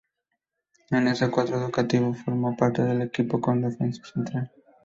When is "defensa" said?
3.69-4.03